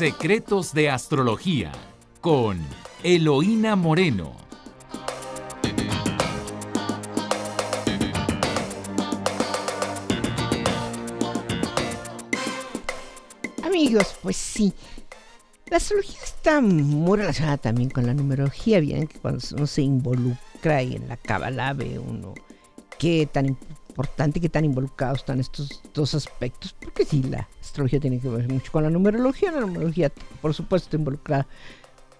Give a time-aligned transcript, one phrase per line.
[0.00, 1.72] Secretos de Astrología
[2.22, 2.58] con
[3.02, 4.34] Eloína Moreno.
[13.62, 14.72] Amigos, pues sí.
[15.66, 18.80] La astrología está muy relacionada también con la numerología.
[18.80, 22.32] Bien, que cuando uno se involucra y en la cábala ve uno
[22.98, 23.58] qué tan
[23.90, 26.74] importante, qué tan involucrados están estos dos aspectos.
[26.80, 29.52] Porque sí, la astrología tiene que ver mucho con la numerología.
[29.52, 31.46] La numerología, por supuesto, involucrada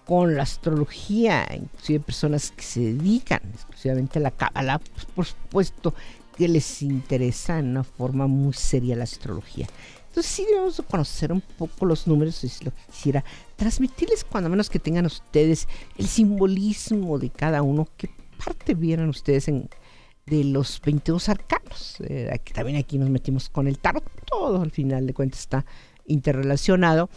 [0.05, 5.93] con la astrología, inclusive personas que se dedican exclusivamente a la cábala, pues por supuesto
[6.35, 9.67] que les interesa en una forma muy seria la astrología.
[10.07, 13.23] Entonces sí debemos conocer un poco los números, es lo que quisiera
[13.55, 18.09] transmitirles cuando menos que tengan ustedes el simbolismo de cada uno, qué
[18.43, 19.69] parte vieran ustedes en,
[20.31, 21.97] de los 22 arcanos.
[22.07, 25.65] Eh, aquí, también aquí nos metimos con el tarot, todo al final de cuentas está
[26.07, 27.09] interrelacionado.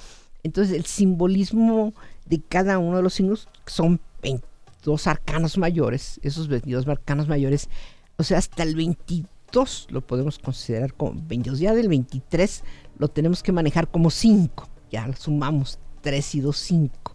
[0.43, 1.95] Entonces el simbolismo
[2.27, 7.71] de cada uno de los signos son 22 arcanos mayores, esos 22 arcanos mayores,
[8.17, 12.65] o sea, hasta el 22 lo podemos considerar como 22, ya del 23
[12.99, 14.69] lo tenemos que manejar como 5.
[14.91, 17.15] Ya sumamos 3 y 2, 5.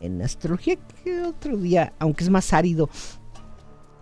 [0.00, 2.90] En astrología, que otro día, aunque es más árido,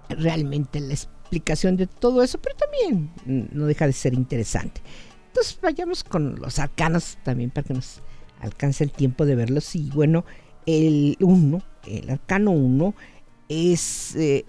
[0.09, 0.95] realmente la
[1.25, 3.11] explicación de todo eso, pero también
[3.53, 4.81] no deja de ser interesante.
[5.29, 8.01] Entonces vayamos con los arcanos también para que nos
[8.41, 9.75] alcance el tiempo de verlos.
[9.75, 10.25] Y bueno,
[10.67, 12.95] el 1, el arcano 1,
[13.49, 14.45] es eh,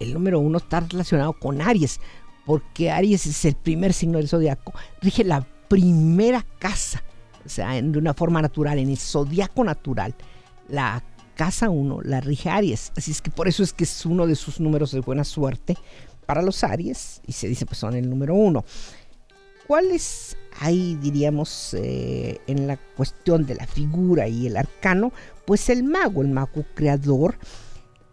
[0.00, 2.00] el número 1 está relacionado con Aries,
[2.44, 7.02] porque Aries es el primer signo del zodiaco, rige la primera casa,
[7.44, 10.14] o sea, de una forma natural, en el zodiaco natural.
[10.68, 11.02] La
[11.36, 14.34] casa 1 la rige Aries, así es que por eso es que es uno de
[14.34, 15.76] sus números de buena suerte
[16.26, 18.64] para los Aries, y se dice pues son el número 1.
[19.66, 25.12] ¿Cuáles hay, diríamos, eh, en la cuestión de la figura y el arcano?
[25.44, 27.36] Pues el mago, el mago creador,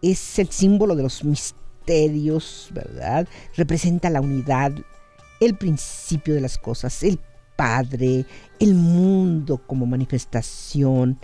[0.02, 3.28] es el símbolo de los misterios, ¿verdad?
[3.56, 4.72] Representa la unidad,
[5.40, 7.18] el principio de las cosas, el
[7.56, 8.26] Padre,
[8.58, 11.18] el mundo como manifestación,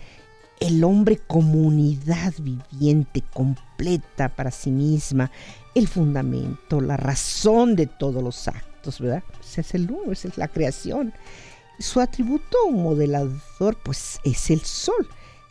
[0.60, 5.30] el hombre comunidad viviente completa para sí misma,
[5.74, 9.22] el fundamento, la razón de todos los actos, ¿verdad?
[9.40, 11.14] Ese es el uno, esa es la creación.
[11.78, 15.08] Su atributo modelador, pues es el sol,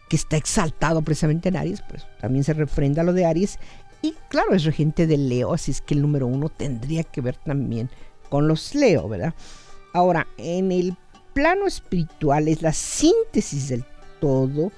[0.10, 3.58] que está exaltado precisamente en Aries, pues también se refrenda lo de Aries.
[4.02, 7.36] Y claro, es regente de Leo, así es que el número uno tendría que ver
[7.38, 7.90] también
[8.30, 9.34] con los Leo, ¿verdad?
[9.94, 10.96] Ahora, en el
[11.34, 13.86] plano espiritual es la síntesis del
[14.20, 14.72] todo,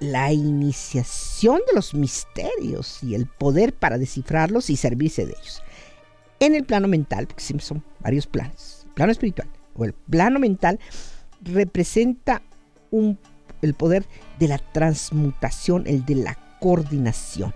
[0.00, 5.62] la iniciación de los misterios y el poder para descifrarlos y servirse de ellos.
[6.40, 10.78] En el plano mental, porque son varios planos, el plano espiritual o el plano mental
[11.42, 12.42] representa
[13.62, 14.06] el poder
[14.38, 17.52] de la transmutación, el de la coordinación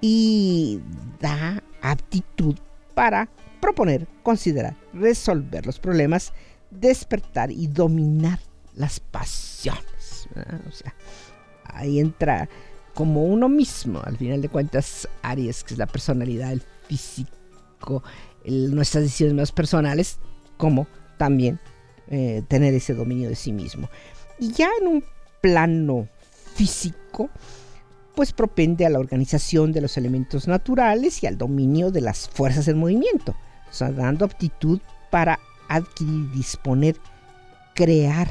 [0.00, 0.80] y
[1.20, 2.56] da aptitud
[2.94, 3.28] para
[3.60, 6.32] proponer, considerar, resolver los problemas,
[6.70, 8.38] despertar y dominar
[8.74, 10.28] las pasiones.
[10.68, 10.94] O sea,
[11.72, 12.48] ahí entra
[12.94, 18.02] como uno mismo, al final de cuentas, Aries, que es la personalidad, el físico,
[18.44, 20.18] nuestras decisiones más personales,
[20.56, 20.86] como
[21.18, 21.58] también
[22.08, 23.88] eh, tener ese dominio de sí mismo.
[24.38, 25.04] Y ya en un
[25.42, 26.08] plano
[26.54, 27.28] físico,
[28.14, 32.66] pues propende a la organización de los elementos naturales y al dominio de las fuerzas
[32.68, 33.36] en movimiento
[33.68, 35.38] o sea, dando aptitud para
[35.68, 36.96] adquirir, disponer,
[37.74, 38.28] crear,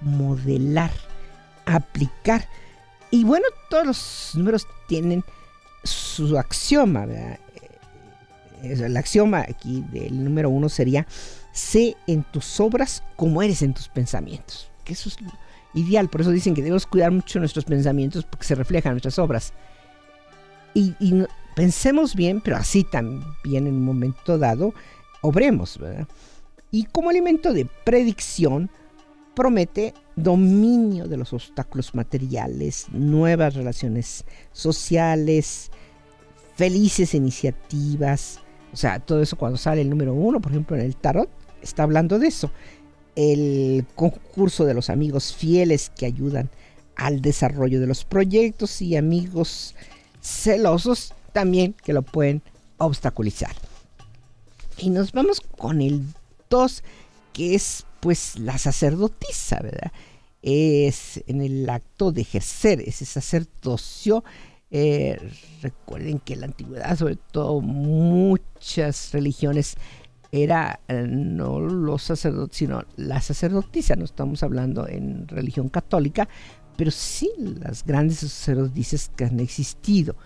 [0.00, 0.90] modelar,
[1.66, 2.46] aplicar.
[3.12, 5.22] Y bueno, todos los números tienen
[5.84, 7.04] su axioma.
[7.04, 7.38] ¿verdad?
[8.62, 11.06] Eh, el axioma aquí del número uno sería,
[11.52, 14.70] sé en tus obras como eres en tus pensamientos.
[14.84, 15.18] Que eso es
[15.74, 19.52] ideal, por eso dicen que debemos cuidar mucho nuestros pensamientos porque se reflejan nuestras obras.
[20.74, 20.94] Y,
[21.54, 24.72] pensemos bien, pero así también en un momento dado
[25.20, 25.78] obremos.
[26.70, 28.70] Y como elemento de predicción,
[29.34, 35.70] promete dominio de los obstáculos materiales, nuevas relaciones sociales,
[36.56, 38.40] felices iniciativas.
[38.72, 41.28] O sea, todo eso cuando sale el número uno, por ejemplo, en el tarot,
[41.62, 42.50] está hablando de eso.
[43.16, 46.50] El concurso de los amigos fieles que ayudan
[46.96, 49.74] al desarrollo de los proyectos y amigos
[50.20, 52.42] celosos también que lo pueden
[52.78, 53.54] obstaculizar.
[54.78, 56.04] Y nos vamos con el
[56.50, 56.82] 2,
[57.32, 59.92] que es pues la sacerdotisa, ¿verdad?
[60.42, 64.24] Es en el acto de ejercer ese sacerdocio.
[64.72, 65.16] Eh,
[65.62, 69.76] recuerden que en la antigüedad, sobre todo muchas religiones
[70.32, 76.28] era eh, no los sacerdotes, sino la sacerdotisa, no estamos hablando en religión católica,
[76.76, 80.16] pero sí las grandes sacerdotisas que han existido.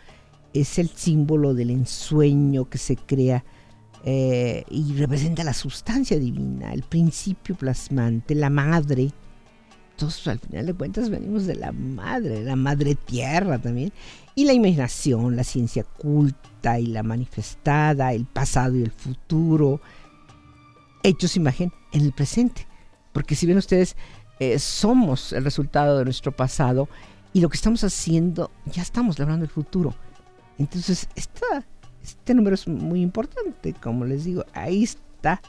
[0.55, 3.45] Es el símbolo del ensueño que se crea
[4.05, 9.11] eh, y representa la sustancia divina, el principio plasmante, la madre.
[9.97, 13.93] Todos al final de cuentas venimos de la madre, la madre tierra también.
[14.35, 19.81] Y la imaginación, la ciencia culta y la manifestada, el pasado y el futuro,
[21.03, 22.67] hechos imagen en el presente.
[23.13, 23.97] Porque si ven ustedes,
[24.39, 26.89] eh, somos el resultado de nuestro pasado
[27.33, 29.95] y lo que estamos haciendo, ya estamos labrando el futuro.
[30.59, 31.09] Entonces,
[32.07, 35.41] este número es muy importante, como les digo, ahí está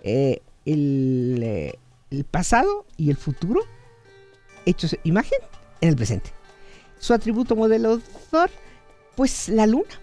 [0.00, 1.78] eh, el, eh,
[2.10, 3.60] el, pasado y el futuro
[4.66, 5.38] hechos imagen
[5.80, 6.30] en el presente.
[6.98, 8.00] Su atributo modelador,
[9.14, 10.00] pues la luna.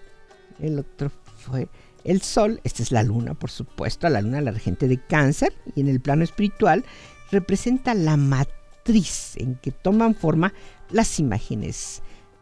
[0.60, 1.68] El otro fue
[2.04, 5.82] el Sol, esta es la Luna, por supuesto, la Luna, la regente de cáncer, y
[5.82, 6.84] en el plano espiritual
[7.32, 10.54] representa la matriz en que toman forma
[10.90, 12.02] las imágenes,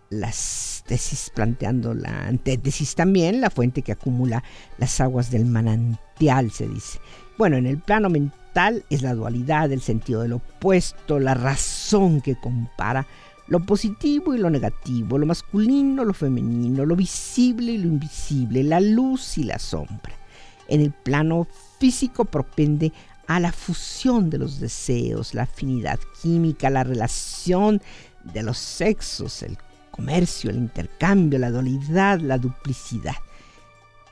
[0.10, 4.44] las tesis planteando la antítesis también, la fuente que acumula
[4.80, 7.00] las aguas del manantial, se dice.
[7.38, 12.36] Bueno, en el plano mental es la dualidad, el sentido del opuesto, la razón que
[12.40, 13.06] compara
[13.48, 18.80] lo positivo y lo negativo, lo masculino, lo femenino, lo visible y lo invisible, la
[18.80, 20.14] luz y la sombra.
[20.68, 21.48] En el plano
[21.80, 22.92] físico propende
[23.28, 27.80] a la fusión de los deseos, la afinidad química, la relación
[28.24, 29.58] de los sexos, el
[30.00, 33.16] comercio, el intercambio, la dualidad, la duplicidad.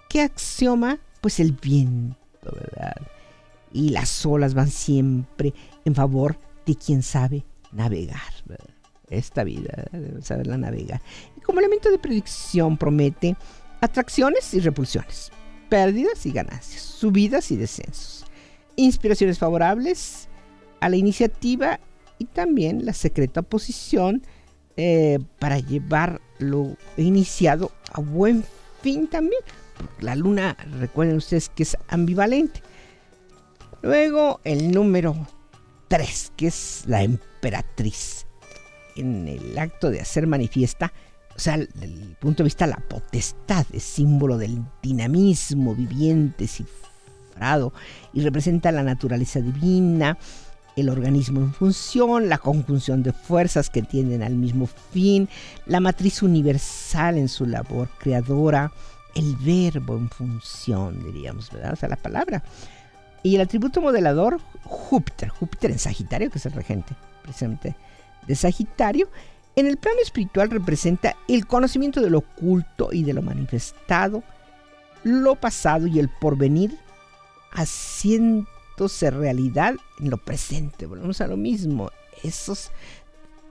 [0.10, 1.00] ¿Qué axioma?
[1.22, 2.95] Pues el viento, ¿verdad?
[3.72, 5.54] Y las olas van siempre
[5.86, 8.66] en favor de quien sabe navegar, ¿verdad?
[9.10, 9.86] esta vida,
[10.22, 11.01] saberla navegar.
[11.38, 13.38] Y como elemento de predicción promete
[13.80, 15.31] atracciones y repulsiones,
[15.69, 18.25] pérdidas y ganancias, subidas y descensos,
[18.75, 20.28] inspiraciones favorables
[20.81, 21.80] a la iniciativa
[22.18, 24.24] y también la secreta posición
[24.77, 28.44] eh, para llevar lo iniciado a buen
[28.81, 29.41] fin también.
[30.00, 32.62] La luna, recuerden ustedes que es ambivalente.
[33.81, 35.15] Luego el número
[35.88, 38.25] 3, que es la emperatriz
[38.95, 40.94] en el acto de hacer manifiesta,
[41.35, 47.73] o sea, desde el punto de vista la potestad, es símbolo del dinamismo viviente, cifrado,
[48.13, 50.18] y representa la naturaleza divina,
[50.77, 55.27] el organismo en función, la conjunción de fuerzas que tienden al mismo fin,
[55.65, 58.71] la matriz universal en su labor creadora,
[59.15, 61.74] el verbo en función, diríamos, ¿verdad?
[61.74, 62.44] O sea, la palabra.
[63.24, 67.75] Y el atributo modelador, Júpiter, Júpiter en Sagitario, que es el regente, precisamente
[68.27, 69.09] de Sagitario,
[69.56, 74.21] en el plano espiritual representa el conocimiento de lo oculto y de lo manifestado,
[75.03, 76.77] lo pasado y el porvenir,
[78.77, 80.85] haciéndose realidad en lo presente.
[80.85, 81.89] Volvemos a lo mismo.
[82.24, 82.71] Esos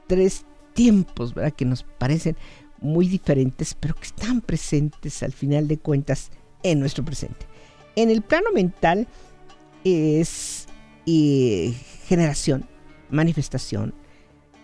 [0.07, 0.45] tres
[0.75, 1.53] tiempos, ¿verdad?
[1.53, 2.37] Que nos parecen
[2.81, 6.31] muy diferentes, pero que están presentes al final de cuentas
[6.63, 7.47] en nuestro presente.
[7.97, 9.07] En el plano mental
[9.85, 10.67] es
[11.07, 11.75] eh,
[12.07, 12.67] generación,
[13.11, 13.95] manifestación,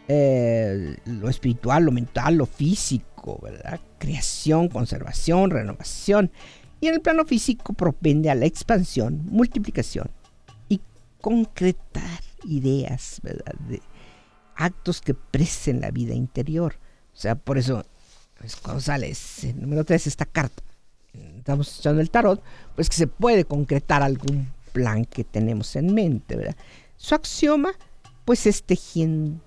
[0.08, 3.80] eh, lo espiritual, lo mental, lo físico, ¿verdad?
[3.98, 6.30] Creación, conservación, renovación.
[6.80, 10.10] Y en el plano físico propende a la expansión, multiplicación
[11.22, 13.54] concretar ideas, ¿verdad?
[13.66, 13.80] De
[14.56, 16.74] actos que presen la vida interior.
[17.14, 17.86] O sea, por eso,
[18.38, 19.10] pues, cuando sale
[19.42, 20.62] el número 3, esta carta,
[21.38, 22.42] estamos echando el tarot,
[22.74, 26.56] pues que se puede concretar algún plan que tenemos en mente, ¿verdad?
[26.96, 27.72] Su axioma,
[28.26, 29.40] pues es tejiendo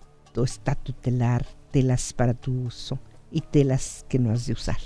[0.43, 2.99] está tutelar telas para tu uso
[3.31, 4.77] y telas que no has de usar.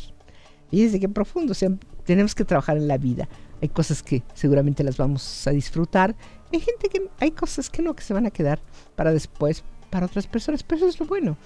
[0.70, 1.70] Fíjense qué profundo, o sea,
[2.06, 3.28] tenemos que trabajar en la vida.
[3.62, 6.16] Hay cosas que seguramente las vamos a disfrutar.
[6.52, 8.60] Hay gente que hay cosas que no, que se van a quedar
[8.96, 11.38] para después, para otras personas, pero eso es lo bueno.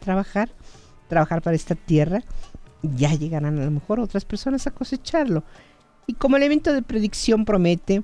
[0.00, 0.50] Trabajar,
[1.08, 2.22] trabajar para esta tierra,
[2.82, 5.44] ya llegarán a lo mejor otras personas a cosecharlo.
[6.06, 8.02] Y como elemento de predicción promete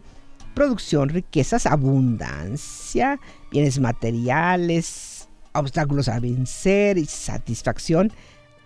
[0.54, 8.12] producción, riquezas, abundancia, bienes materiales, obstáculos a vencer y satisfacción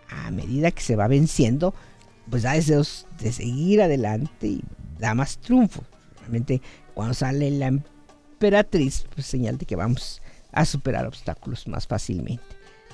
[0.08, 1.74] a medida que se va venciendo,
[2.30, 4.64] pues da deseos de seguir adelante y
[4.98, 5.82] da más triunfo.
[6.20, 6.60] Realmente
[6.98, 12.42] cuando sale la emperatriz, pues señal de que vamos a superar obstáculos más fácilmente.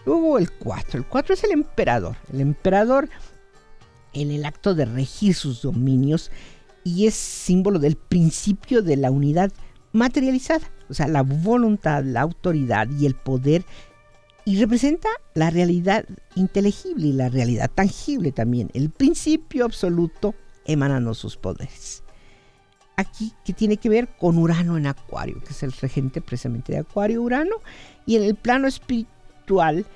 [0.04, 0.98] Luego el 4.
[0.98, 2.14] El 4 es el emperador.
[2.30, 3.08] El emperador
[4.12, 6.30] en el acto de regir sus dominios
[6.84, 9.50] y es símbolo del principio de la unidad
[9.92, 13.64] materializada, o sea, la voluntad, la autoridad y el poder,
[14.44, 20.34] y representa la realidad inteligible y la realidad tangible también, el principio absoluto
[20.66, 22.03] emanando sus poderes.
[22.96, 26.78] Aquí que tiene que ver con Urano en Acuario, que es el regente precisamente de
[26.78, 27.56] Acuario, Urano,
[28.06, 29.86] y en el plano espiritual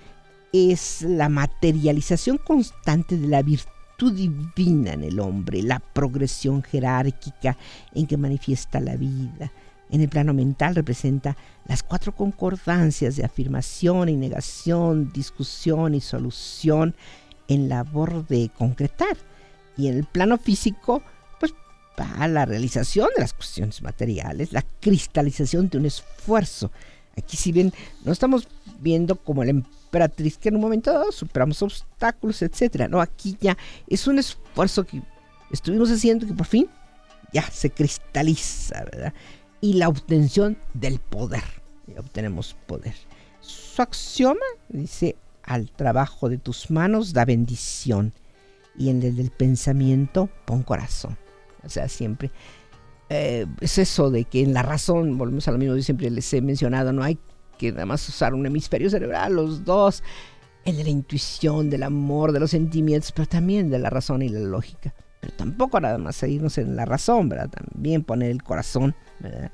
[0.52, 7.56] es la materialización constante de la virtud divina en el hombre, la progresión jerárquica
[7.94, 9.52] en que manifiesta la vida.
[9.90, 11.36] En el plano mental representa
[11.66, 16.94] las cuatro concordancias de afirmación y negación, discusión y solución
[17.48, 19.16] en labor de concretar.
[19.76, 21.02] Y en el plano físico,
[22.28, 26.70] la realización de las cuestiones materiales, la cristalización de un esfuerzo.
[27.16, 27.72] Aquí si bien
[28.04, 28.48] no estamos
[28.80, 32.88] viendo como la emperatriz que en un momento dado superamos obstáculos, etcétera.
[32.88, 33.56] No, aquí ya
[33.88, 35.02] es un esfuerzo que
[35.50, 36.68] estuvimos haciendo que por fin
[37.32, 39.12] ya se cristaliza, ¿verdad?
[39.60, 41.42] y la obtención del poder.
[41.86, 42.94] Y obtenemos poder.
[43.40, 48.12] Su axioma dice, al trabajo de tus manos da bendición
[48.76, 51.16] y en el del pensamiento pon corazón.
[51.64, 52.30] O sea, siempre
[53.10, 56.32] eh, es eso de que en la razón, volvemos a lo mismo, yo siempre les
[56.34, 57.18] he mencionado, no hay
[57.56, 60.02] que nada más usar un hemisferio cerebral, los dos,
[60.64, 64.28] el de la intuición, del amor, de los sentimientos, pero también de la razón y
[64.28, 64.94] la lógica.
[65.20, 67.50] Pero tampoco nada más seguirnos en la razón, ¿verdad?
[67.50, 69.50] También poner el corazón, ¿verdad?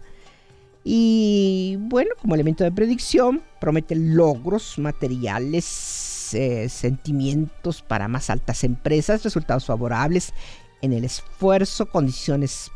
[0.83, 9.23] Y bueno, como elemento de predicción, promete logros materiales, eh, sentimientos para más altas empresas,
[9.23, 10.35] resultados favorables
[10.85, 12.71] en el esfuerzo, condiciones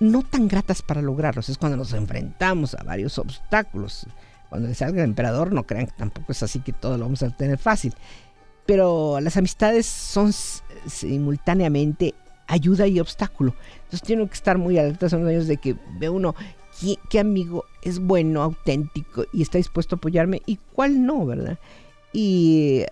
[0.00, 1.48] no tan gratas para lograrlos.
[1.48, 4.06] Es cuando nos enfrentamos a varios obstáculos.
[4.48, 7.22] Cuando le salga el emperador, no crean que tampoco es así que todo lo vamos
[7.22, 7.94] a tener fácil
[8.66, 10.32] pero las amistades son
[10.86, 12.14] simultáneamente
[12.46, 13.54] ayuda y obstáculo.
[13.84, 16.34] Entonces tienen que estar muy alertas en los años de que ve uno
[17.08, 21.58] qué, amigo es bueno, auténtico y está dispuesto a apoyarme y cuál no, ¿verdad?
[22.12, 22.84] Y,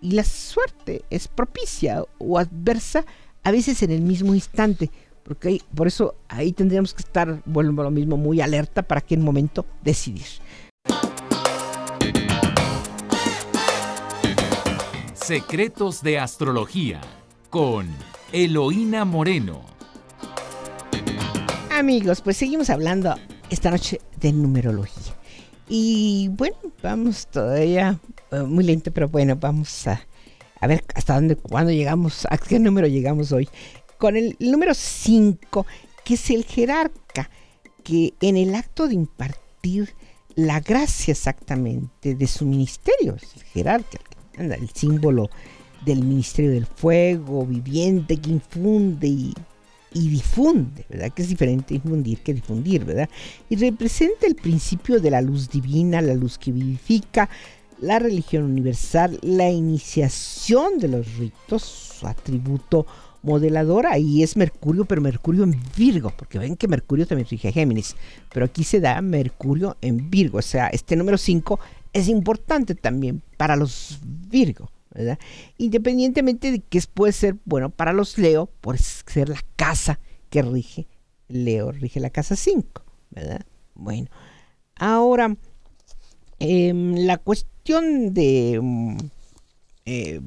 [0.00, 3.04] y la suerte es propicia o adversa
[3.42, 4.90] a veces en el mismo instante.
[5.24, 9.22] Porque por eso ahí tendríamos que estar, bueno, lo mismo, muy alerta para que en
[9.22, 10.26] momento decidir.
[15.14, 17.00] Secretos de Astrología
[17.50, 17.88] con
[18.32, 19.62] Eloína Moreno.
[21.70, 23.14] Amigos, pues seguimos hablando
[23.48, 25.14] esta noche de numerología.
[25.68, 27.98] Y bueno, vamos todavía
[28.32, 30.00] eh, muy lento, pero bueno, vamos a,
[30.62, 33.48] a ver hasta dónde, cuándo llegamos, a qué número llegamos hoy.
[33.98, 35.66] Con el número 5,
[36.04, 37.28] que es el jerarca,
[37.82, 39.92] que en el acto de impartir
[40.36, 43.98] la gracia exactamente de su ministerio, es el jerarca,
[44.38, 45.30] el símbolo
[45.84, 49.34] del Ministerio del Fuego, viviente, que infunde y,
[49.92, 51.12] difunde, ¿verdad?
[51.12, 53.10] Que es diferente infundir que difundir, ¿verdad?
[53.50, 57.28] Y representa el principio de la luz divina, la luz que vivifica,
[57.82, 62.86] la religión universal, la iniciación de los ritos, su atributo
[63.22, 67.96] modelador, ahí es Mercurio, pero Mercurio en Virgo, porque ven que Mercurio también rige Géminis,
[68.32, 71.58] pero aquí se da Mercurio en Virgo, o sea, este número 5
[71.92, 75.18] es importante también para los Virgo, ¿verdad?
[75.58, 79.98] Independientemente de que puede ser, bueno, para los Leo, por ser la casa
[80.30, 80.86] que rige,
[81.26, 83.44] Leo rige la casa 5, ¿verdad?
[83.74, 84.08] Bueno,
[84.76, 85.36] ahora,
[86.42, 88.96] em, la cuestión de, mm,
[89.86, 90.20] eh,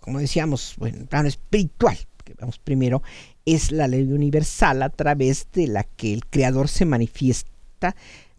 [0.00, 3.02] como decíamos, bueno, plano espiritual, que vamos primero,
[3.44, 7.94] es la ley universal a través de la que el creador se manifiesta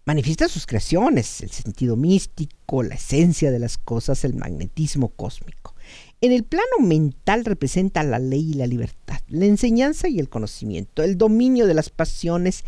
[0.08, 5.76] manifiesta sus creaciones, el sentido místico, la esencia de las cosas, el magnetismo cósmico.
[6.22, 11.04] En el plano mental representa la ley y la libertad, la enseñanza y el conocimiento,
[11.04, 12.64] el dominio de las pasiones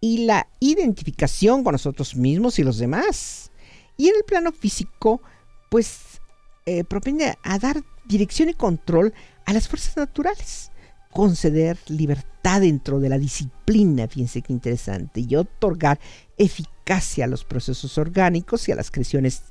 [0.00, 3.52] y la identificación con nosotros mismos y los demás.
[3.96, 5.22] Y en el plano físico,
[5.70, 6.20] pues
[6.66, 10.70] eh, propende a dar dirección y control a las fuerzas naturales,
[11.12, 15.98] conceder libertad dentro de la disciplina, fíjense qué interesante, y otorgar
[16.36, 19.44] eficacia a los procesos orgánicos y a las creaciones,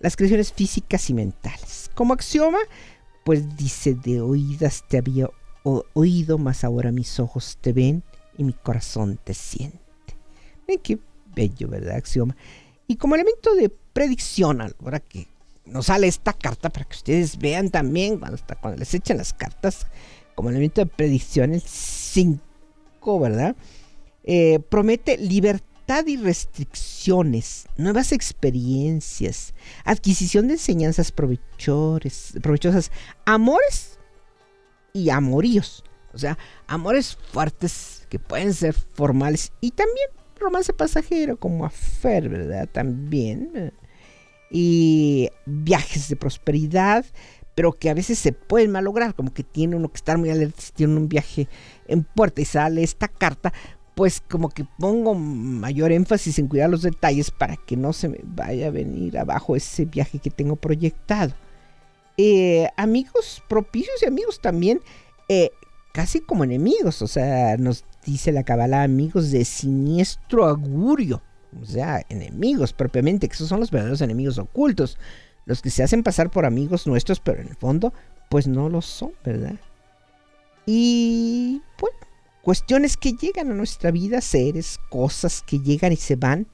[0.00, 1.90] las creaciones físicas y mentales.
[1.94, 2.58] Como axioma,
[3.24, 5.28] pues dice, de oídas te había
[5.94, 8.02] oído, mas ahora mis ojos te ven
[8.36, 9.78] y mi corazón te siente.
[10.66, 10.98] Ven qué
[11.34, 11.96] bello, ¿verdad?
[11.96, 12.36] Axioma.
[12.86, 15.26] Y como elemento de predicción, ahora que
[15.64, 19.32] nos sale esta carta para que ustedes vean también cuando, está, cuando les echan las
[19.32, 19.88] cartas,
[20.36, 22.38] como elemento de predicción, el 5,
[23.18, 23.56] ¿verdad?
[24.22, 29.52] Eh, promete libertad y restricciones, nuevas experiencias,
[29.84, 32.92] adquisición de enseñanzas provechosas,
[33.26, 33.98] amores
[34.92, 35.82] y amoríos.
[36.14, 36.38] O sea,
[36.68, 42.68] amores fuertes que pueden ser formales y también romance pasajero como afer, ¿verdad?
[42.70, 43.72] También.
[44.50, 47.04] Y viajes de prosperidad,
[47.54, 50.60] pero que a veces se pueden malograr, como que tiene uno que estar muy alerta
[50.60, 51.48] si tiene un viaje
[51.86, 53.52] en puerta y sale esta carta,
[53.94, 58.20] pues como que pongo mayor énfasis en cuidar los detalles para que no se me
[58.22, 61.34] vaya a venir abajo ese viaje que tengo proyectado.
[62.16, 64.80] Eh, amigos propicios y amigos también
[65.28, 65.50] eh,
[65.92, 71.22] casi como enemigos, o sea, nos dice la cabala amigos de siniestro augurio,
[71.60, 74.98] o sea, enemigos propiamente, que esos son los verdaderos enemigos ocultos,
[75.46, 77.92] los que se hacen pasar por amigos nuestros, pero en el fondo,
[78.28, 79.54] pues no lo son, ¿verdad?
[80.66, 81.96] Y bueno,
[82.42, 86.46] cuestiones que llegan a nuestra vida, seres, cosas que llegan y se van.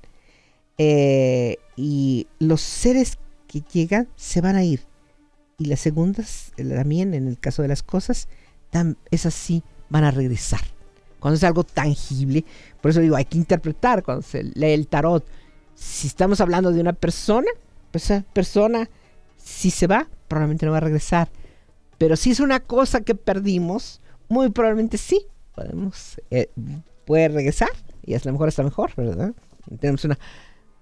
[0.79, 4.83] Eh, y los seres que llegan se van a ir.
[5.59, 8.29] Y las segundas, también en el caso de las cosas,
[9.11, 10.61] es así, van a regresar.
[11.25, 12.45] Cuando es algo tangible,
[12.83, 15.25] por eso digo, hay que interpretar cuando se lee el tarot.
[15.75, 17.47] Si estamos hablando de una persona,
[17.91, 18.91] pues esa persona,
[19.39, 21.31] si se va, probablemente no va a regresar.
[21.97, 26.51] Pero si es una cosa que perdimos, muy probablemente sí, podemos, eh,
[27.07, 27.71] puede regresar
[28.05, 29.33] y a lo mejor está mejor, ¿verdad?
[29.81, 30.19] Tenemos un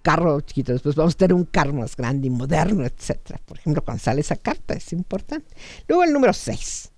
[0.02, 3.40] carro chiquito, después vamos a tener un carro más grande y moderno, etcétera.
[3.46, 5.54] Por ejemplo, cuando sale esa carta es importante.
[5.86, 6.91] Luego el número 6,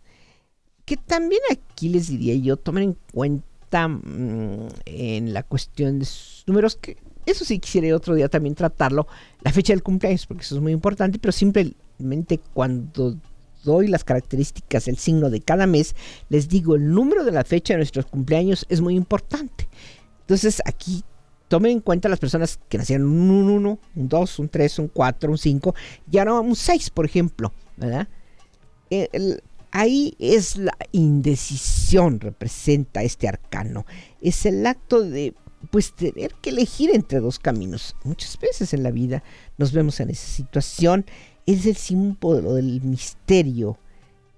[0.84, 6.44] que también aquí les diría yo, tomen en cuenta mm, en la cuestión de sus
[6.46, 9.06] números, que eso sí quisiera otro día también tratarlo,
[9.42, 13.16] la fecha del cumpleaños, porque eso es muy importante, pero simplemente cuando
[13.64, 15.96] doy las características, el signo de cada mes,
[16.28, 19.68] les digo el número de la fecha de nuestros cumpleaños es muy importante.
[20.20, 21.02] Entonces aquí
[21.48, 25.30] tomen en cuenta las personas que nacieron un 1, un 2, un 3, un 4,
[25.30, 25.74] un 5
[26.10, 28.08] y ahora un 6, por ejemplo, ¿verdad?
[29.75, 33.85] Ahí es la indecisión, representa este arcano.
[34.23, 35.35] Es el acto de
[35.71, 37.97] pues tener que elegir entre dos caminos.
[38.04, 39.23] Muchas veces en la vida
[39.59, 41.04] nos vemos en esa situación
[41.45, 43.76] es el símbolo del misterio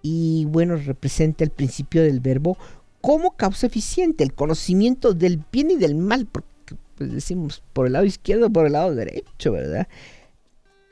[0.03, 2.57] y bueno, representa el principio del verbo
[3.01, 6.49] como causa eficiente, el conocimiento del bien y del mal, porque
[6.97, 9.87] pues, decimos por el lado izquierdo, por el lado derecho, ¿verdad?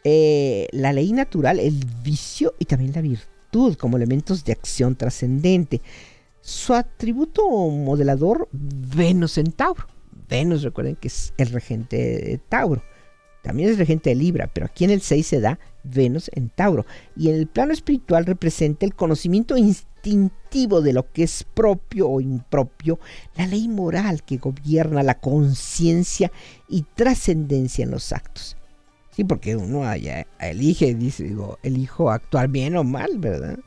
[0.04, 3.33] Eh, la ley natural, el vicio y también la virtud
[3.78, 5.80] como elementos de acción trascendente.
[6.40, 9.86] Su atributo modelador, Venus en Tauro.
[10.28, 12.82] Venus, recuerden que es el regente de Tauro.
[13.42, 16.84] También es regente de Libra, pero aquí en el 6 se da Venus en Tauro.
[17.16, 22.20] Y en el plano espiritual representa el conocimiento instintivo de lo que es propio o
[22.20, 22.98] impropio,
[23.36, 26.32] la ley moral que gobierna la conciencia
[26.68, 28.56] y trascendencia en los actos.
[29.14, 33.58] Sí, porque uno allá elige, dice, digo, elijo actuar bien o mal, ¿verdad?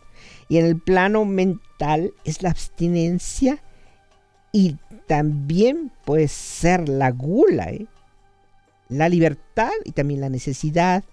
[0.49, 3.63] Y en el plano mental es la abstinencia
[4.51, 4.75] y
[5.07, 7.85] también puede ser la gula, ¿eh?
[8.89, 11.03] la libertad y también la necesidad,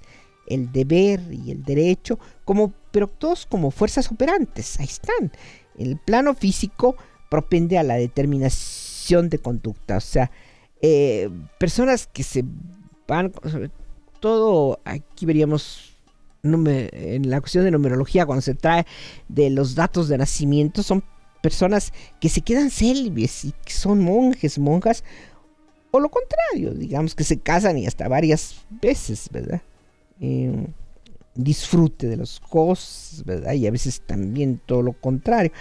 [0.49, 5.33] el deber y el derecho, como, pero todos como fuerzas operantes, ahí están.
[5.79, 6.97] El plano físico
[7.31, 10.31] propende a la determinación de conducta, o sea,
[10.83, 12.45] eh, personas que se
[13.07, 13.33] van,
[14.25, 15.93] todo aquí veríamos
[16.43, 18.87] en la cuestión de numerología, cuando se trae
[19.29, 21.05] de los datos de nacimiento, son
[21.43, 25.05] personas que se quedan célibes y que son monjes, monjas,
[25.91, 29.61] o lo contrario, digamos que se casan y hasta varias veces, ¿verdad?
[30.21, 30.69] Eh,
[31.35, 33.53] disfrute de los gozos, ¿verdad?
[33.53, 35.53] Y a veces también todo lo contrario.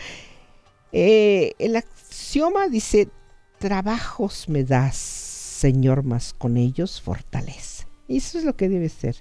[0.94, 3.10] Eh, el axioma dice,
[3.60, 7.88] trabajos me das, Señor, más con ellos fortaleza.
[8.08, 9.16] Eso es lo que debe ser.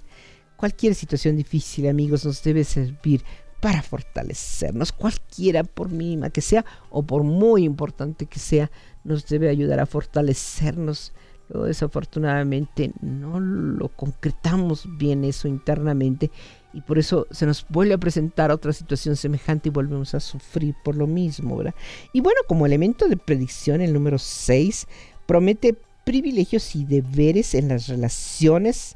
[0.55, 3.23] Cualquier situación difícil, amigos, nos debe servir
[3.63, 8.69] para fortalecernos, cualquiera por mínima que sea o por muy importante que sea,
[9.05, 11.13] nos debe ayudar a fortalecernos.
[11.47, 16.29] Luego, desafortunadamente, no lo concretamos bien eso internamente
[16.73, 20.75] y por eso se nos vuelve a presentar otra situación semejante y volvemos a sufrir
[20.83, 21.75] por lo mismo, ¿verdad?
[22.11, 24.87] Y bueno, como elemento de predicción, el número 6
[25.25, 28.95] promete privilegios y deberes en las relaciones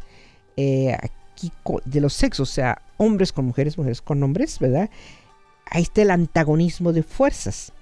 [0.56, 1.52] eh, aquí
[1.86, 4.90] de los sexos, o sea, hombres con mujeres, mujeres con hombres, ¿verdad?
[5.66, 7.74] Ahí está el antagonismo de fuerzas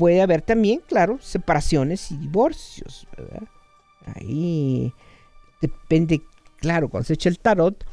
[0.00, 3.42] puede haber también, claro, separaciones y divorcios, ¿verdad?
[4.14, 4.94] Ahí
[5.60, 6.22] depende,
[6.56, 7.84] claro, cuando se echa el tarot,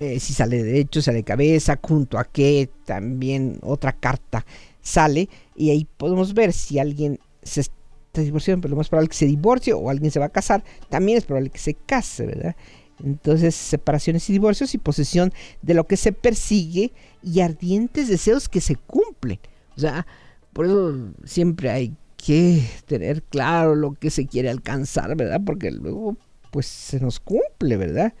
[0.00, 4.44] eh, si sale de derecho, sale cabeza, junto a qué, también otra carta
[4.80, 7.76] sale, y ahí podemos ver si alguien se está
[8.20, 10.62] divorciando, pero lo más probable es que se divorcie o alguien se va a casar,
[10.88, 12.54] también es probable que se case, ¿verdad?
[13.02, 18.60] Entonces, separaciones y divorcios y posesión de lo que se persigue y ardientes deseos que
[18.60, 19.40] se cumplen.
[19.76, 20.06] O sea,
[20.52, 25.40] por eso siempre hay que tener claro lo que se quiere alcanzar, ¿verdad?
[25.44, 26.16] Porque luego
[26.50, 28.12] pues se nos cumple, ¿verdad?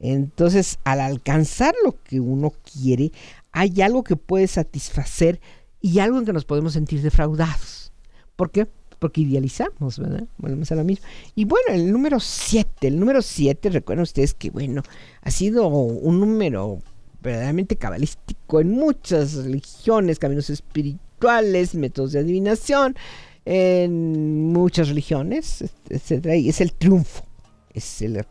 [0.00, 3.12] Entonces, al alcanzar lo que uno quiere,
[3.52, 5.40] hay algo que puede satisfacer
[5.80, 7.92] y algo en que nos podemos sentir defraudados.
[8.34, 8.66] ¿Por qué?
[8.98, 10.24] Porque idealizamos, ¿verdad?
[10.38, 11.06] Volvemos a lo mismo.
[11.34, 14.82] Y bueno, el número 7, el número 7, recuerden ustedes que, bueno,
[15.22, 16.80] ha sido un número
[17.22, 22.96] verdaderamente cabalístico en muchas religiones, caminos espirituales, métodos de adivinación,
[23.44, 26.26] en muchas religiones, etc.
[26.36, 27.24] Y es el triunfo.
[27.72, 28.24] Es el,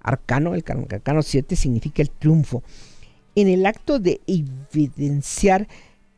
[0.00, 2.62] arcano, el arcano 7 significa el triunfo.
[3.34, 5.68] En el acto de evidenciar,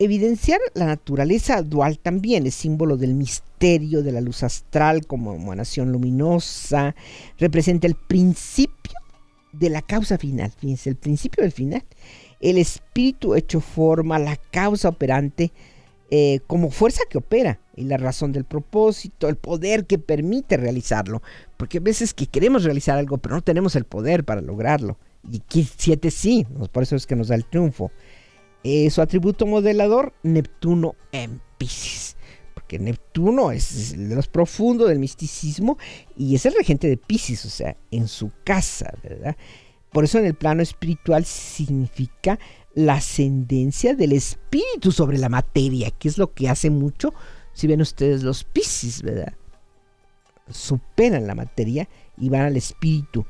[0.04, 5.92] evidenciar la naturaleza dual también es símbolo del misterio de la luz astral como emanación
[5.92, 6.94] luminosa,
[7.38, 8.98] representa el principio
[9.52, 11.84] de la causa final, fíjense, el principio del final.
[12.40, 15.52] El espíritu hecho forma, la causa operante,
[16.10, 21.22] eh, como fuerza que opera y la razón del propósito, el poder que permite realizarlo.
[21.56, 24.98] Porque a veces que queremos realizar algo, pero no tenemos el poder para lograrlo.
[25.30, 27.90] Y aquí siete sí, por eso es que nos da el triunfo.
[28.66, 32.16] Eh, su atributo modelador, Neptuno en Pisces.
[32.54, 35.76] Porque Neptuno es el de los profundos del misticismo
[36.16, 39.36] y es el regente de Pisces, o sea, en su casa, ¿verdad?
[39.92, 42.38] Por eso en el plano espiritual significa
[42.74, 47.12] la ascendencia del espíritu sobre la materia, que es lo que hace mucho,
[47.52, 49.34] si ven ustedes los Pisces, ¿verdad?
[50.48, 53.26] Superan la materia y van al espíritu.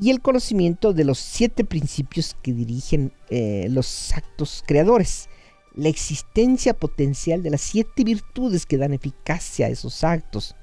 [0.00, 5.28] Y el conocimiento de los siete principios que dirigen eh, los actos creadores.
[5.74, 10.54] La existencia potencial de las siete virtudes que dan eficacia a esos actos.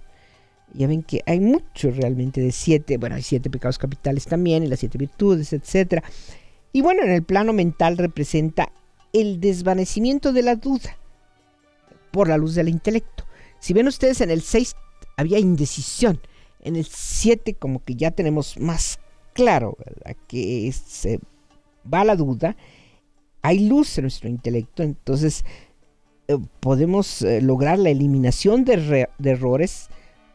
[0.73, 4.67] Ya ven que hay mucho realmente de siete, bueno, hay siete pecados capitales también, y
[4.67, 6.03] las siete virtudes, etcétera
[6.75, 8.69] y bueno, en el plano mental representa
[9.13, 10.97] el desvanecimiento de la duda
[12.11, 13.23] por la luz del intelecto.
[13.61, 14.75] Si ven ustedes en el 6
[15.15, 16.19] había indecisión,
[16.59, 18.99] en el 7 como que ya tenemos más
[19.35, 19.77] claro
[20.27, 21.19] que se
[21.93, 22.55] va la duda,
[23.43, 25.45] hay luz en nuestro intelecto, entonces
[26.27, 29.89] eh, podemos eh, lograr la eliminación de, de errores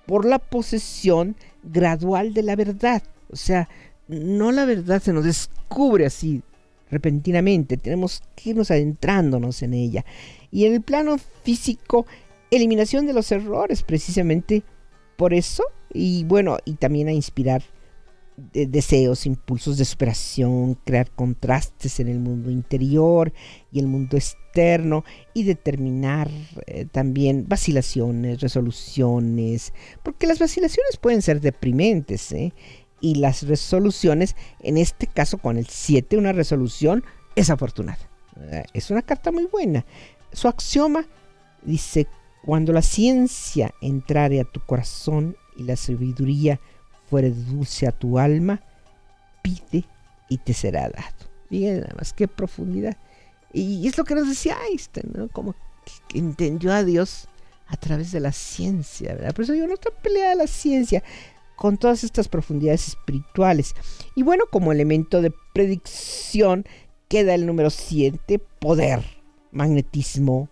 [0.06, 1.34] por la posesión
[1.64, 3.02] gradual de la verdad.
[3.32, 3.68] O sea,
[4.06, 6.42] no la verdad se nos descubre así
[6.90, 10.04] repentinamente, tenemos que irnos adentrándonos en ella.
[10.50, 12.06] Y en el plano físico,
[12.50, 14.62] eliminación de los errores, precisamente
[15.16, 17.62] por eso, y bueno, y también a inspirar
[18.52, 23.32] deseos, impulsos de superación, crear contrastes en el mundo interior
[23.72, 26.30] y el mundo externo y determinar
[26.66, 29.72] eh, también vacilaciones, resoluciones,
[30.02, 32.52] porque las vacilaciones pueden ser deprimentes, ¿eh?
[33.00, 37.02] y las resoluciones, en este caso con el 7, una resolución
[37.34, 38.10] es afortunada.
[38.40, 39.84] Eh, es una carta muy buena.
[40.32, 41.06] Su axioma
[41.62, 42.06] dice,
[42.44, 46.60] cuando la ciencia entrare a tu corazón y la sabiduría
[47.10, 48.62] fuere dulce a tu alma,
[49.42, 49.84] pide
[50.28, 51.30] y te será dado.
[51.50, 52.96] Bien, nada más qué profundidad.
[53.52, 55.28] Y es lo que nos decía Einstein, ¿no?
[55.28, 55.54] Como
[56.08, 57.28] que entendió a Dios
[57.66, 59.34] a través de la ciencia, ¿verdad?
[59.34, 61.02] Por eso yo no estoy peleada la ciencia
[61.56, 63.74] con todas estas profundidades espirituales.
[64.14, 66.64] Y bueno, como elemento de predicción
[67.08, 69.04] queda el número 7, poder,
[69.50, 70.48] magnetismo,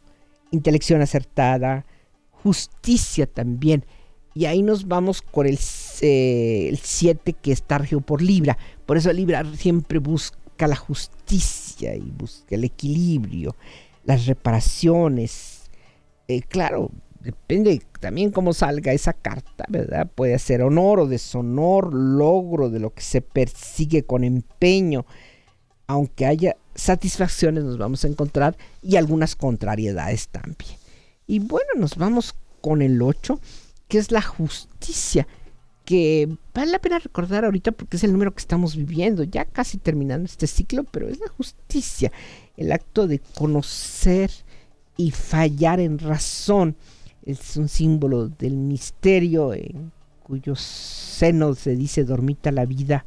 [0.51, 1.87] intelección acertada,
[2.31, 3.87] justicia también.
[4.35, 5.59] Y ahí nos vamos con el
[6.01, 8.59] 7 que está regido por Libra.
[8.87, 13.57] Por eso Libra siempre busca la justicia y busca el equilibrio,
[14.05, 15.71] las reparaciones.
[16.27, 20.11] Eh, claro, depende también cómo salga esa carta, ¿verdad?
[20.15, 25.05] Puede ser honor o deshonor, logro de lo que se persigue con empeño.
[25.87, 30.77] Aunque haya satisfacciones, nos vamos a encontrar y algunas contrariedades también.
[31.27, 33.41] Y bueno, nos vamos con el 8,
[33.89, 35.27] que es la justicia,
[35.89, 39.79] que vale la pena recordar ahorita porque es el número que estamos viviendo, ya casi
[39.79, 42.13] terminando este ciclo, pero es la justicia,
[42.59, 44.31] el acto de conocer
[44.99, 46.77] y fallar en razón
[47.25, 49.91] es un símbolo del misterio en
[50.23, 53.07] cuyo seno se dice dormita la vida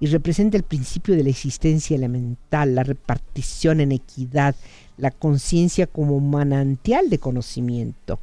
[0.00, 4.56] y representa el principio de la existencia elemental, la repartición en equidad,
[4.96, 8.18] la conciencia como manantial de conocimiento.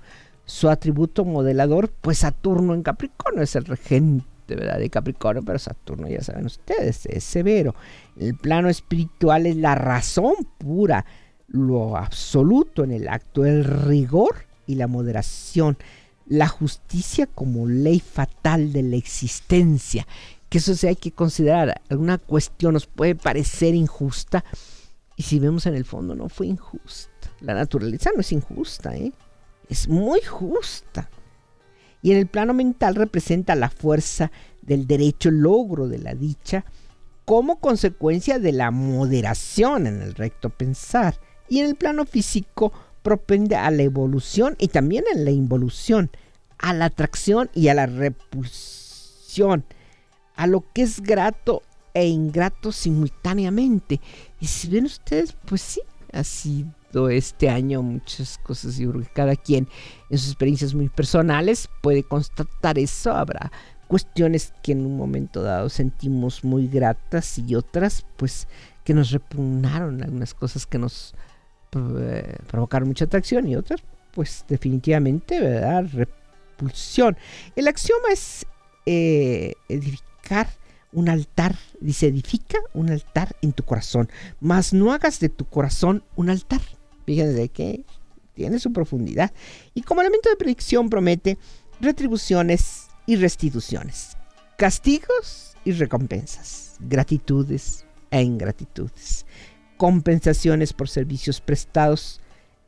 [0.45, 4.79] Su atributo modelador, pues Saturno en Capricornio es el regente ¿verdad?
[4.79, 7.75] de Capricornio, pero Saturno ya saben ustedes, es severo.
[8.17, 11.05] El plano espiritual es la razón pura,
[11.47, 14.35] lo absoluto en el acto, el rigor
[14.67, 15.77] y la moderación,
[16.27, 20.07] la justicia como ley fatal de la existencia,
[20.49, 24.43] que eso sí hay que considerar, alguna cuestión nos puede parecer injusta
[25.15, 27.09] y si vemos en el fondo no fue injusta.
[27.41, 29.11] La naturaleza no es injusta, ¿eh?
[29.69, 31.09] Es muy justa.
[32.01, 36.65] Y en el plano mental representa la fuerza del derecho, logro de la dicha
[37.25, 41.19] como consecuencia de la moderación en el recto pensar.
[41.49, 46.09] Y en el plano físico propende a la evolución y también en la involución,
[46.57, 49.65] a la atracción y a la repulsión,
[50.35, 51.61] a lo que es grato
[51.93, 53.99] e ingrato simultáneamente.
[54.39, 55.81] Y si ven ustedes, pues sí,
[56.13, 56.23] ha
[57.09, 58.77] este año muchas cosas.
[58.77, 59.67] Que cada quien
[60.09, 63.11] en sus experiencias muy personales puede constatar eso.
[63.11, 63.51] Habrá
[63.87, 68.47] cuestiones que en un momento dado sentimos muy gratas y otras pues
[68.83, 71.13] que nos repugnaron, algunas cosas que nos
[71.75, 73.81] eh, provocaron mucha atracción y otras
[74.11, 75.85] pues definitivamente, ¿verdad?
[75.91, 77.17] Repulsión.
[77.55, 78.45] El axioma es
[78.85, 80.47] eh, edificar
[80.93, 86.03] un altar, dice, edifica un altar en tu corazón, mas no hagas de tu corazón
[86.15, 86.61] un altar.
[87.05, 87.83] Fíjense que
[88.33, 89.31] tiene su profundidad.
[89.73, 91.37] Y como elemento de predicción promete
[91.81, 94.17] retribuciones y restituciones,
[94.57, 99.25] castigos y recompensas, gratitudes e ingratitudes,
[99.77, 102.21] compensaciones por servicios prestados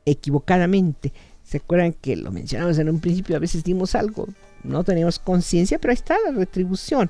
[0.06, 1.14] equivocadamente.
[1.44, 3.36] ¿Se acuerdan que lo mencionamos en un principio?
[3.36, 4.28] A veces dimos algo,
[4.64, 7.10] no teníamos conciencia, pero ahí está la retribución.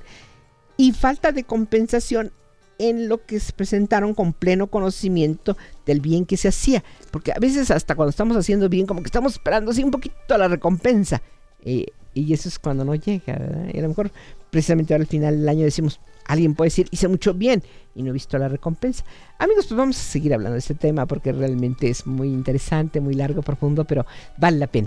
[0.77, 2.31] Y falta de compensación
[2.79, 6.83] en lo que se presentaron con pleno conocimiento del bien que se hacía.
[7.11, 10.37] Porque a veces hasta cuando estamos haciendo bien, como que estamos esperando así un poquito
[10.37, 11.21] la recompensa.
[11.61, 13.67] Eh, y eso es cuando no llega, ¿verdad?
[13.73, 14.11] Y a lo mejor
[14.49, 17.63] precisamente ahora al final del año decimos, alguien puede decir, hice mucho bien
[17.95, 19.03] y no he visto la recompensa.
[19.37, 23.13] Amigos, pues vamos a seguir hablando de este tema porque realmente es muy interesante, muy
[23.13, 24.05] largo, profundo, pero
[24.37, 24.85] vale la pena.